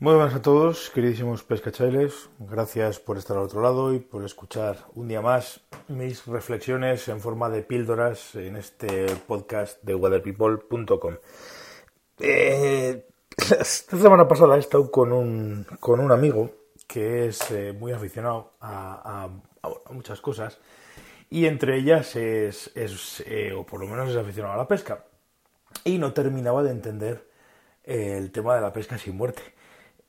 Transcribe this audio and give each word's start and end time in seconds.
Muy 0.00 0.14
buenas 0.14 0.34
a 0.34 0.40
todos, 0.40 0.88
queridísimos 0.88 1.42
pescachailes. 1.42 2.30
Gracias 2.38 2.98
por 2.98 3.18
estar 3.18 3.36
al 3.36 3.42
otro 3.42 3.60
lado 3.60 3.92
y 3.92 3.98
por 3.98 4.24
escuchar 4.24 4.78
un 4.94 5.08
día 5.08 5.20
más 5.20 5.60
mis 5.88 6.24
reflexiones 6.26 7.06
en 7.08 7.20
forma 7.20 7.50
de 7.50 7.60
píldoras 7.60 8.34
en 8.34 8.56
este 8.56 9.14
podcast 9.26 9.82
de 9.82 9.94
weatherpeople.com. 9.94 11.16
Eh, 12.18 13.06
esta 13.36 13.98
semana 13.98 14.26
pasada 14.26 14.56
he 14.56 14.60
estado 14.60 14.90
con 14.90 15.12
un, 15.12 15.66
con 15.80 16.00
un 16.00 16.10
amigo 16.10 16.50
que 16.86 17.26
es 17.26 17.50
eh, 17.50 17.74
muy 17.78 17.92
aficionado 17.92 18.54
a, 18.62 19.28
muchas 19.90 20.22
cosas 20.22 20.58
y 21.28 21.44
entre 21.44 21.76
ellas 21.76 22.16
es, 22.16 22.74
es 22.74 23.22
eh, 23.26 23.52
o 23.52 23.66
por 23.66 23.80
lo 23.80 23.86
menos 23.86 24.08
es 24.08 24.16
aficionado 24.16 24.54
a 24.54 24.56
la 24.56 24.66
pesca. 24.66 25.04
Y 25.84 25.98
no 25.98 26.14
terminaba 26.14 26.62
de 26.62 26.70
entender 26.70 27.28
el 27.84 28.32
tema 28.32 28.54
de 28.54 28.62
la 28.62 28.72
pesca 28.72 28.96
sin 28.96 29.14
muerte. 29.14 29.59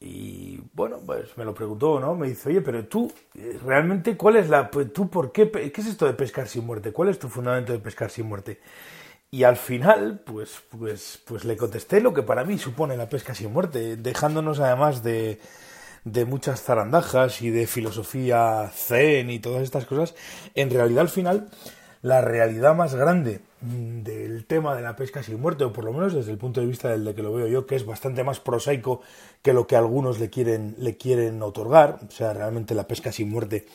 Y 0.04 0.60
bueno, 0.74 1.00
pues 1.06 1.38
me 1.38 1.46
lo 1.46 1.54
preguntó, 1.54 2.00
¿no? 2.00 2.16
Me 2.16 2.28
dice, 2.30 2.50
oye, 2.50 2.62
pero 2.62 2.84
tú, 2.88 3.12
eh, 3.36 3.60
realmente, 3.64 4.18
¿cuál 4.18 4.36
es 4.38 4.50
la. 4.50 4.72
Pues, 4.72 4.92
¿Tú 4.92 5.10
por 5.10 5.32
qué? 5.32 5.52
¿Qué 5.52 5.82
es 5.82 5.88
esto 5.88 6.08
de 6.08 6.14
pescar 6.14 6.48
sin 6.48 6.66
muerte? 6.66 6.92
¿Cuál 6.92 7.10
es 7.10 7.20
tu 7.20 7.30
fundamento 7.30 7.72
de 7.72 7.78
pescar 7.80 8.10
sin 8.10 8.26
muerte? 8.26 8.60
Y 9.30 9.44
al 9.44 9.58
final, 9.58 10.22
pues, 10.26 10.62
pues, 10.78 11.22
pues 11.26 11.46
le 11.46 11.56
contesté 11.56 12.02
lo 12.02 12.14
que 12.14 12.24
para 12.24 12.44
mí 12.44 12.58
supone 12.58 12.98
la 12.98 13.10
pesca 13.10 13.36
sin 13.36 13.54
muerte, 13.54 13.96
dejándonos 13.96 14.60
además 14.60 15.04
de, 15.04 15.40
de 16.04 16.26
muchas 16.26 16.64
zarandajas 16.64 17.42
y 17.42 17.52
de 17.52 17.68
filosofía 17.68 18.72
zen 18.74 19.30
y 19.30 19.40
todas 19.40 19.64
estas 19.64 19.86
cosas. 19.86 20.16
En 20.56 20.72
realidad, 20.72 21.02
al 21.02 21.10
final, 21.10 21.50
la 22.02 22.22
realidad 22.22 22.76
más 22.76 22.96
grande 22.96 23.42
del 23.62 24.46
tema 24.46 24.76
de 24.76 24.82
la 24.82 24.96
pesca 24.96 25.22
sin 25.22 25.40
muerte, 25.40 25.64
o 25.64 25.74
por 25.74 25.86
lo 25.86 25.94
menos 25.94 26.14
desde 26.14 26.32
el 26.32 26.38
punto 26.38 26.62
de 26.62 26.68
vista 26.68 26.90
del 26.90 27.06
de 27.06 27.14
que 27.14 27.22
lo 27.22 27.34
veo 27.34 27.48
yo, 27.48 27.66
que 27.68 27.76
es 27.76 27.86
bastante 27.86 28.24
más 28.24 28.40
prosaico 28.40 29.02
que 29.42 29.54
lo 29.54 29.68
que 29.68 29.76
algunos 29.76 30.20
le 30.20 30.30
quieren, 30.30 30.76
le 30.80 30.98
quieren 30.98 31.42
otorgar. 31.44 32.00
O 32.08 32.12
sea, 32.12 32.34
realmente 32.34 32.74
la 32.74 32.88
pesca 32.88 33.12
sin 33.12 33.30
muerte 33.30 33.68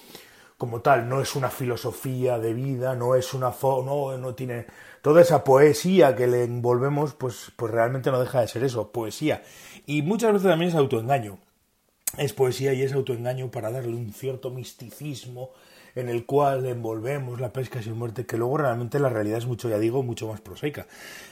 como 0.59 0.81
tal 0.81 1.09
no 1.09 1.21
es 1.21 1.37
una 1.37 1.51
filosofía 1.51 2.39
de 2.39 2.55
vida, 2.55 2.95
no 2.95 3.15
es 3.15 3.35
una 3.35 3.53
fo 3.53 3.83
no, 3.85 4.17
no 4.17 4.35
tiene 4.35 4.67
toda 5.03 5.21
esa 5.21 5.45
poesía 5.45 6.17
que 6.17 6.27
le 6.27 6.45
envolvemos, 6.45 7.15
pues, 7.15 7.53
pues 7.57 7.71
realmente 7.71 8.11
no 8.11 8.21
deja 8.21 8.41
de 8.41 8.49
ser 8.49 8.65
eso, 8.65 8.91
poesía. 8.91 9.43
Y 9.87 10.03
muchas 10.03 10.33
veces 10.33 10.49
también 10.49 10.71
es 10.71 10.77
autoengaño. 10.77 11.39
Es 12.17 12.33
poesía 12.33 12.73
y 12.73 12.83
es 12.83 12.93
autoengaño 12.93 13.51
para 13.51 13.71
darle 13.71 13.95
un 13.95 14.13
cierto 14.13 14.51
misticismo 14.51 15.51
en 15.97 16.11
el 16.11 16.27
cual 16.27 16.67
envolvemos 16.67 17.41
la 17.41 17.53
pesca 17.53 17.83
sin 17.83 17.99
muerte, 17.99 18.27
que 18.27 18.37
luego 18.37 18.59
realmente 18.59 19.01
la 19.01 19.09
realidad 19.09 19.39
es 19.39 19.47
mucho, 19.47 19.69
ya 19.69 19.79
digo, 19.79 20.03
mucho 20.03 20.29
más 20.29 20.43
prosaica. 20.43 20.87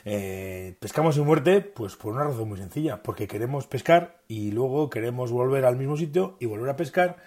Eh, 0.04 0.74
pescamos 0.80 1.14
sin 1.14 1.24
muerte, 1.24 1.60
pues 1.60 1.96
por 1.96 2.14
una 2.14 2.24
razón 2.24 2.48
muy 2.48 2.58
sencilla, 2.58 3.02
porque 3.02 3.28
queremos 3.28 3.66
pescar 3.66 4.22
y 4.26 4.50
luego 4.52 4.88
queremos 4.88 5.30
volver 5.30 5.66
al 5.66 5.76
mismo 5.76 5.96
sitio 5.98 6.36
y 6.40 6.46
volver 6.46 6.70
a 6.70 6.76
pescar 6.76 7.18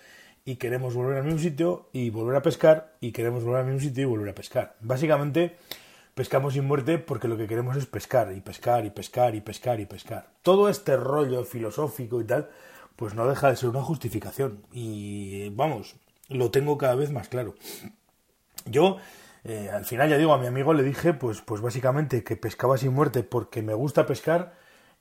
y 0.46 0.56
queremos 0.56 0.96
volver 0.96 1.18
al 1.18 1.26
mismo 1.26 1.40
sitio 1.40 1.90
y 1.94 2.10
volver 2.10 2.38
a 2.38 2.42
pescar 2.42 2.96
y 3.02 3.12
queremos 3.12 3.44
volver 3.44 3.62
al 3.62 3.68
mismo 3.68 3.82
sitio 3.82 4.04
y 4.04 4.06
volver 4.06 4.30
a 4.30 4.36
pescar. 4.36 4.76
Básicamente 4.82 5.58
pescamos 6.16 6.56
sin 6.56 6.66
muerte 6.66 6.98
porque 6.98 7.28
lo 7.28 7.38
que 7.38 7.48
queremos 7.48 7.78
es 7.78 7.86
pescar 7.86 8.34
y 8.36 8.42
pescar 8.42 8.84
y 8.84 8.90
pescar 8.90 9.36
y 9.36 9.42
pescar 9.42 9.80
y 9.80 9.86
pescar. 9.86 10.28
Todo 10.42 10.70
este 10.70 10.98
rollo 10.98 11.44
filosófico 11.44 12.20
y 12.20 12.24
tal, 12.24 12.50
pues 12.96 13.14
no 13.14 13.28
deja 13.28 13.52
de 13.52 13.58
ser 13.58 13.70
una 13.70 13.84
justificación. 13.84 14.64
Y 14.72 15.50
vamos, 15.50 15.96
lo 16.30 16.52
tengo 16.52 16.78
cada 16.78 16.95
vez 16.95 17.11
más 17.11 17.28
claro. 17.28 17.56
Yo, 18.66 18.97
eh, 19.44 19.70
al 19.72 19.86
final, 19.86 20.09
ya 20.09 20.17
digo, 20.17 20.33
a 20.33 20.38
mi 20.38 20.47
amigo 20.47 20.73
le 20.73 20.83
dije, 20.83 21.14
pues, 21.14 21.42
pues 21.42 21.61
básicamente 21.61 22.23
que 22.23 22.36
pescaba 22.36 22.78
sin 22.78 22.94
muerte 22.94 23.23
porque 23.23 23.61
me 23.61 23.73
gusta 23.73 24.06
pescar 24.06 24.55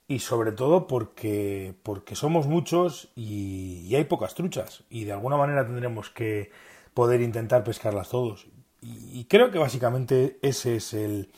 y 0.07 0.19
sobre 0.19 0.53
todo 0.53 0.87
porque, 0.87 1.75
porque 1.83 2.15
somos 2.15 2.47
muchos 2.47 3.09
y, 3.15 3.93
hay 3.93 4.05
pocas 4.05 4.35
truchas 4.35 4.83
y 4.89 5.03
de 5.03 5.11
alguna 5.11 5.37
manera 5.37 5.65
tendremos 5.65 6.09
que 6.09 6.51
poder 6.93 7.21
intentar 7.21 7.63
pescarlas 7.63 8.09
todos. 8.09 8.47
Y, 8.81 9.25
creo 9.25 9.51
que 9.51 9.59
básicamente 9.59 10.37
ese 10.41 10.77
es 10.77 10.93
el, 10.93 11.29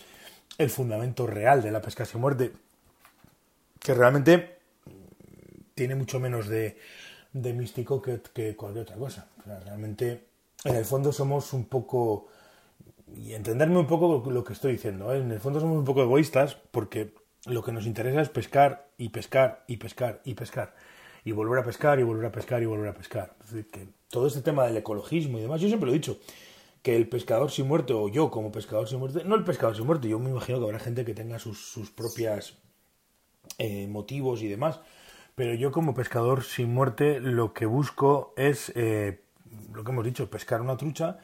el 0.58 0.70
fundamento 0.70 1.26
real 1.26 1.64
de 1.64 1.72
la 1.72 1.82
pesca 1.82 2.06
sin 2.06 2.22
muerte, 2.22 2.52
que 3.80 3.94
realmente 3.94 4.60
tiene 5.74 5.96
mucho 5.96 6.20
menos 6.20 6.48
de, 6.48 6.78
de 7.34 7.54
místico 7.54 8.02
que, 8.02 8.56
cualquier 8.56 8.84
otra 8.84 8.96
cosa. 8.96 9.28
realmente, 9.46 10.26
en 10.64 10.76
el 10.76 10.86
fondo 10.86 11.12
somos 11.12 11.54
un 11.54 11.66
poco, 11.66 12.28
y 13.16 13.34
entenderme 13.34 13.80
un 13.80 13.88
poco 13.88 14.30
lo 14.30 14.44
que 14.44 14.54
estoy 14.54 14.74
diciendo, 14.74 15.14
¿eh? 15.14 15.20
en 15.20 15.32
el 15.32 15.40
fondo 15.40 15.60
somos 15.60 15.78
un 15.78 15.86
poco 15.86 16.02
egoístas 16.02 16.56
porque 16.72 17.14
lo 17.46 17.64
que 17.64 17.72
nos 17.72 17.86
interesa 17.86 18.22
es 18.22 18.30
pescar 18.30 18.88
y 18.98 19.10
pescar 19.10 19.64
y 19.68 19.78
pescar 19.78 20.22
y 20.26 20.34
pescar. 20.34 20.76
Y 21.24 21.32
volver 21.32 21.60
a 21.60 21.64
pescar 21.64 22.00
y 22.00 22.04
volver 22.04 22.26
a 22.26 22.32
pescar 22.32 22.62
y 22.62 22.66
volver 22.66 22.90
a 22.90 22.94
pescar. 22.94 23.36
Que 23.72 23.88
todo 24.10 24.28
este 24.28 24.42
tema 24.42 24.66
del 24.66 24.78
ecologismo 24.78 25.38
y 25.38 25.42
demás, 25.42 25.62
yo 25.62 25.68
siempre 25.68 25.88
lo 25.88 25.94
he 25.94 25.98
dicho, 25.98 26.18
que 26.82 26.96
el 26.96 27.08
pescador 27.08 27.52
sin 27.52 27.68
muerte, 27.68 27.94
o 27.94 28.08
yo 28.10 28.32
como 28.32 28.52
pescador 28.52 28.88
sin 28.88 29.00
muerte, 29.00 29.24
no 29.26 29.36
el 29.36 29.44
pescador 29.44 29.76
sin 29.76 29.86
muerte, 29.86 30.08
yo 30.08 30.20
me 30.20 30.30
imagino 30.30 30.60
que 30.60 30.66
habrá 30.66 30.80
gente 30.80 31.06
que 31.06 31.14
tenga 31.14 31.40
sus, 31.40 31.60
sus 31.60 31.92
propias 31.92 32.58
eh, 33.58 33.88
motivos 33.88 34.42
y 34.42 34.48
demás, 34.48 34.80
pero 35.40 35.54
yo 35.54 35.72
como 35.72 35.94
pescador 35.94 36.44
sin 36.44 36.74
muerte 36.74 37.22
lo 37.22 37.54
que 37.54 37.66
busco 37.66 38.34
es, 38.36 38.74
eh, 38.76 39.22
lo 39.72 39.86
que 39.86 39.92
hemos 39.92 40.04
dicho, 40.04 40.30
pescar 40.30 40.60
una 40.60 40.76
trucha 40.76 41.20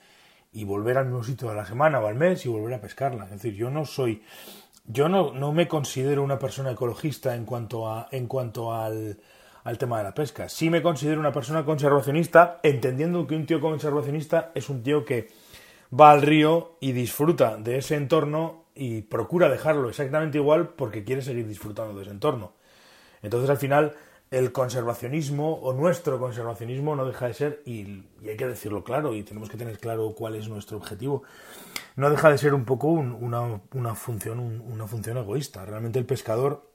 y 0.54 0.64
volver 0.64 0.98
al 0.98 1.08
mismo 1.08 1.22
sitio 1.22 1.50
de 1.50 1.56
la 1.56 1.66
semana 1.66 2.00
o 2.00 2.08
al 2.08 2.16
mes 2.16 2.46
y 2.46 2.48
volver 2.48 2.76
a 2.76 2.80
pescarla. 2.80 3.26
Es 3.26 3.32
decir, 3.32 3.56
yo 3.56 3.70
no 3.70 3.84
soy, 3.84 4.24
yo 4.86 5.10
no, 5.10 5.34
no 5.34 5.52
me 5.52 5.68
considero 5.68 6.24
una 6.24 6.40
persona 6.40 6.72
ecologista 6.72 7.36
en 7.36 7.44
cuanto, 7.44 7.92
a, 7.92 8.08
en 8.10 8.28
cuanto 8.28 8.74
al, 8.74 9.20
al 9.66 9.78
tema 9.78 9.98
de 9.98 10.06
la 10.06 10.14
pesca. 10.14 10.48
Sí 10.48 10.70
me 10.70 10.82
considero 10.82 11.20
una 11.20 11.34
persona 11.34 11.66
conservacionista, 11.66 12.62
entendiendo 12.64 13.28
que 13.28 13.36
un 13.36 13.46
tío 13.46 13.60
conservacionista 13.60 14.54
es 14.56 14.70
un 14.70 14.82
tío 14.82 15.04
que 15.04 15.28
va 15.92 16.12
al 16.12 16.22
río 16.22 16.78
y 16.80 16.94
disfruta 16.94 17.58
de 17.58 17.80
ese 17.80 17.96
entorno 17.96 18.64
y 18.76 19.02
procura 19.02 19.50
dejarlo 19.50 19.90
exactamente 19.90 20.38
igual 20.38 20.70
porque 20.70 21.04
quiere 21.04 21.22
seguir 21.22 21.46
disfrutando 21.50 21.94
de 21.96 22.04
ese 22.04 22.12
entorno. 22.12 22.54
Entonces 23.26 23.50
al 23.50 23.58
final 23.58 23.96
el 24.30 24.52
conservacionismo 24.52 25.56
o 25.56 25.74
nuestro 25.74 26.20
conservacionismo 26.20 26.96
no 26.96 27.06
deja 27.06 27.28
de 27.28 27.34
ser, 27.34 27.62
y, 27.66 28.04
hay 28.28 28.38
que 28.38 28.48
decirlo 28.48 28.84
claro, 28.84 29.16
y 29.16 29.24
tenemos 29.24 29.50
que 29.50 29.58
tener 29.58 29.80
claro 29.80 30.14
cuál 30.14 30.36
es 30.36 30.48
nuestro 30.48 30.78
objetivo, 30.78 31.24
no 31.96 32.10
deja 32.12 32.30
de 32.30 32.38
ser 32.38 32.54
un 32.54 32.66
poco 32.66 32.88
una, 32.88 33.96
función, 33.96 34.40
una 34.40 34.88
función 34.88 35.18
egoísta. 35.18 35.66
Realmente 35.66 35.98
el 35.98 36.06
pescador, 36.06 36.72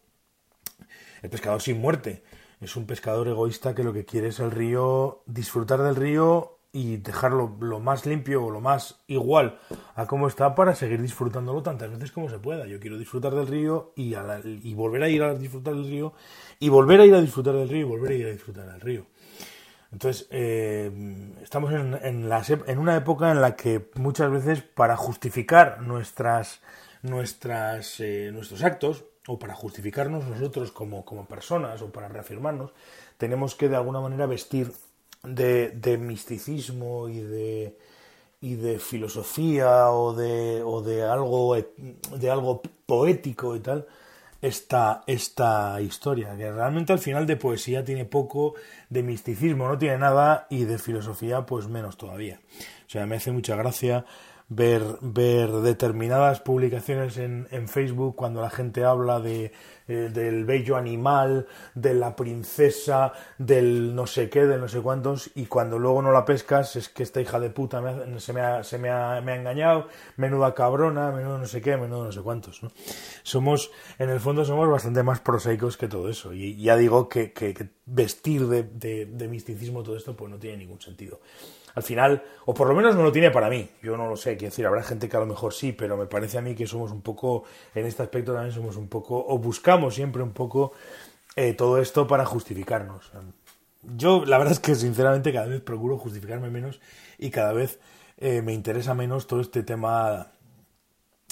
el 1.22 1.30
pescador 1.30 1.62
sin 1.62 1.80
muerte, 1.80 2.24
es 2.60 2.74
un 2.74 2.86
pescador 2.86 3.28
egoísta 3.28 3.74
que 3.74 3.84
lo 3.84 3.92
que 3.92 4.04
quiere 4.04 4.28
es 4.28 4.40
el 4.40 4.50
río, 4.50 5.22
disfrutar 5.26 5.82
del 5.82 5.96
río 5.96 6.59
y 6.72 6.98
dejarlo 6.98 7.56
lo 7.60 7.80
más 7.80 8.06
limpio 8.06 8.44
o 8.44 8.50
lo 8.50 8.60
más 8.60 9.00
igual 9.08 9.58
a 9.96 10.06
cómo 10.06 10.28
está 10.28 10.54
para 10.54 10.74
seguir 10.74 11.02
disfrutándolo 11.02 11.62
tantas 11.62 11.90
veces 11.90 12.12
como 12.12 12.30
se 12.30 12.38
pueda. 12.38 12.66
Yo 12.66 12.78
quiero 12.78 12.96
disfrutar 12.96 13.34
del 13.34 13.48
río 13.48 13.92
y, 13.96 14.14
volver 14.74 15.02
a 15.02 15.08
ir 15.08 15.22
a 15.22 15.34
disfrutar 15.34 15.74
del 15.74 15.88
río 15.88 16.12
y 16.60 16.68
volver 16.68 17.00
a 17.00 17.06
ir 17.06 17.14
a 17.14 17.20
disfrutar 17.20 17.54
del 17.54 17.68
río 17.68 17.80
y 17.80 17.88
volver 17.90 18.12
a 18.12 18.14
ir 18.14 18.26
a 18.26 18.30
disfrutar 18.30 18.66
del 18.70 18.80
río. 18.80 19.06
Entonces, 19.92 20.28
eh, 20.30 21.32
estamos 21.42 21.72
en, 21.72 22.78
una 22.78 22.96
época 22.96 23.32
en 23.32 23.40
la 23.40 23.56
que 23.56 23.90
muchas 23.96 24.30
veces 24.30 24.62
para 24.62 24.96
justificar 24.96 25.82
nuestras, 25.82 26.60
nuestras, 27.02 27.98
eh, 27.98 28.30
nuestros 28.32 28.62
actos 28.62 29.04
o 29.26 29.40
para 29.40 29.54
justificarnos 29.54 30.24
nosotros 30.26 30.70
como, 30.70 31.04
como 31.04 31.26
personas 31.26 31.82
o 31.82 31.90
para 31.90 32.08
reafirmarnos, 32.08 32.72
tenemos 33.18 33.56
que 33.56 33.68
de 33.68 33.76
alguna 33.76 34.00
manera 34.00 34.26
vestir 34.26 34.72
de, 35.22 35.98
misticismo 35.98 37.08
y 37.08 37.20
de, 37.20 37.76
y 38.40 38.54
de 38.54 38.78
filosofía 38.78 39.90
o 39.90 40.14
de, 40.14 40.62
o 40.62 40.82
de, 40.82 41.02
algo, 41.02 41.54
de 41.54 42.30
algo 42.30 42.62
poético 42.86 43.56
y 43.56 43.60
tal 43.60 43.86
esta, 44.42 45.02
esta 45.06 45.80
historia, 45.80 46.36
que 46.36 46.50
realmente 46.50 46.92
al 46.92 46.98
final 46.98 47.26
de 47.26 47.36
poesía 47.36 47.84
tiene 47.84 48.04
poco, 48.04 48.54
de 48.88 49.02
misticismo 49.02 49.68
no 49.68 49.78
tiene 49.78 49.98
nada 49.98 50.46
y 50.48 50.64
de 50.64 50.78
filosofía 50.78 51.44
pues 51.44 51.68
menos 51.68 51.96
todavía. 51.96 52.40
O 52.86 52.90
sea, 52.90 53.06
me 53.06 53.16
hace 53.16 53.32
mucha 53.32 53.56
gracia 53.56 54.04
ver, 54.50 54.82
ver 55.00 55.50
determinadas 55.50 56.40
publicaciones 56.40 57.16
en, 57.16 57.46
en 57.50 57.68
Facebook 57.68 58.16
cuando 58.16 58.42
la 58.42 58.50
gente 58.50 58.84
habla 58.84 59.20
de, 59.20 59.52
eh, 59.86 60.10
del 60.12 60.44
bello 60.44 60.76
animal, 60.76 61.46
de 61.74 61.94
la 61.94 62.14
princesa, 62.16 63.12
del 63.38 63.94
no 63.94 64.06
sé 64.06 64.28
qué, 64.28 64.46
del 64.46 64.60
no 64.60 64.68
sé 64.68 64.80
cuántos, 64.80 65.30
y 65.36 65.46
cuando 65.46 65.78
luego 65.78 66.02
no 66.02 66.10
la 66.10 66.24
pescas 66.24 66.76
es 66.76 66.88
que 66.88 67.04
esta 67.04 67.20
hija 67.20 67.38
de 67.38 67.50
puta 67.50 67.80
se, 68.18 68.32
me 68.32 68.40
ha, 68.40 68.64
se 68.64 68.78
me 68.78 68.90
ha, 68.90 69.20
me 69.20 69.32
ha 69.32 69.36
engañado, 69.36 69.86
menuda 70.16 70.52
cabrona, 70.52 71.12
menudo 71.12 71.38
no 71.38 71.46
sé 71.46 71.60
qué, 71.60 71.76
menudo 71.76 72.04
no 72.04 72.12
sé 72.12 72.20
cuántos. 72.20 72.62
¿no? 72.62 72.72
Somos, 73.22 73.70
en 73.98 74.10
el 74.10 74.18
fondo 74.18 74.44
somos 74.44 74.68
bastante 74.68 75.04
más 75.04 75.20
prosaicos 75.20 75.76
que 75.76 75.86
todo 75.86 76.08
eso, 76.08 76.32
y 76.32 76.60
ya 76.60 76.76
digo 76.76 77.08
que, 77.08 77.32
que, 77.32 77.70
vestir 77.86 78.46
de, 78.46 78.64
de, 78.64 79.06
de 79.06 79.28
misticismo 79.28 79.82
todo 79.82 79.96
esto 79.96 80.16
pues 80.16 80.30
no 80.30 80.38
tiene 80.38 80.58
ningún 80.58 80.80
sentido 80.80 81.20
al 81.74 81.82
final, 81.82 82.22
o 82.46 82.54
por 82.54 82.68
lo 82.68 82.74
menos 82.74 82.94
no 82.94 83.02
lo 83.02 83.12
tiene 83.12 83.30
para 83.30 83.48
mí, 83.48 83.68
yo 83.82 83.96
no 83.96 84.08
lo 84.08 84.16
sé, 84.16 84.36
quiero 84.36 84.50
decir, 84.50 84.66
habrá 84.66 84.82
gente 84.82 85.08
que 85.08 85.16
a 85.16 85.20
lo 85.20 85.26
mejor 85.26 85.52
sí, 85.52 85.72
pero 85.72 85.96
me 85.96 86.06
parece 86.06 86.38
a 86.38 86.40
mí 86.40 86.54
que 86.54 86.66
somos 86.66 86.90
un 86.92 87.02
poco, 87.02 87.44
en 87.74 87.86
este 87.86 88.02
aspecto 88.02 88.32
también 88.32 88.54
somos 88.54 88.76
un 88.76 88.88
poco, 88.88 89.24
o 89.26 89.38
buscamos 89.38 89.94
siempre 89.94 90.22
un 90.22 90.32
poco 90.32 90.72
eh, 91.36 91.54
todo 91.54 91.78
esto 91.78 92.06
para 92.06 92.24
justificarnos. 92.24 93.10
Yo, 93.82 94.24
la 94.24 94.38
verdad 94.38 94.52
es 94.52 94.60
que 94.60 94.74
sinceramente 94.74 95.32
cada 95.32 95.46
vez 95.46 95.60
procuro 95.60 95.96
justificarme 95.96 96.50
menos 96.50 96.80
y 97.18 97.30
cada 97.30 97.52
vez 97.52 97.78
eh, 98.18 98.42
me 98.42 98.52
interesa 98.52 98.94
menos 98.94 99.26
todo 99.26 99.40
este 99.40 99.62
tema 99.62 100.32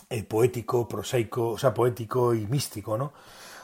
eh, 0.08 0.22
poético, 0.22 0.88
prosaico, 0.88 1.50
o 1.50 1.58
sea, 1.58 1.74
poético 1.74 2.34
y 2.34 2.46
místico, 2.46 2.96
¿no? 2.96 3.12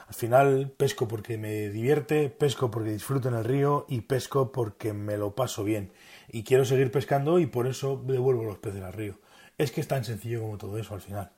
Al 0.07 0.15
final 0.15 0.73
pesco 0.77 1.09
porque 1.09 1.39
me 1.39 1.69
divierte, 1.71 2.29
pesco 2.29 2.71
porque 2.71 2.91
disfruto 2.91 3.29
en 3.29 3.35
el 3.35 3.45
río 3.45 3.87
y 3.89 4.03
pesco 4.03 4.53
porque 4.53 4.93
me 4.93 5.17
lo 5.17 5.35
paso 5.35 5.65
bien. 5.65 5.93
Y 6.29 6.45
quiero 6.45 6.65
seguir 6.65 6.91
pescando 6.91 7.39
y 7.39 7.47
por 7.47 7.67
eso 7.67 8.03
devuelvo 8.05 8.45
los 8.45 8.59
peces 8.59 8.83
al 8.83 8.93
río. 8.93 9.19
Es 9.57 9.73
que 9.73 9.81
es 9.81 9.89
tan 9.89 10.05
sencillo 10.05 10.43
como 10.43 10.59
todo 10.59 10.79
eso 10.79 10.95
al 10.95 11.01
final. 11.01 11.31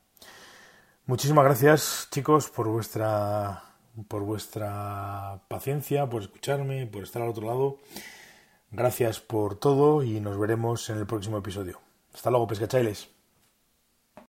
Muchísimas 1.07 1.45
gracias, 1.45 2.09
chicos, 2.11 2.51
por 2.51 2.69
vuestra 2.69 3.63
por 4.09 4.23
vuestra 4.23 5.41
paciencia, 5.49 6.09
por 6.09 6.23
escucharme, 6.23 6.87
por 6.87 7.03
estar 7.03 7.23
al 7.23 7.31
otro 7.31 7.47
lado. 7.47 7.79
Gracias 8.71 9.21
por 9.21 9.59
todo 9.59 10.03
y 10.03 10.21
nos 10.21 10.39
veremos 10.39 10.91
en 10.91 10.99
el 10.99 11.07
próximo 11.07 11.39
episodio. 11.39 11.81
Hasta 12.13 12.31
luego, 12.31 12.47
pescachailes. 12.47 13.16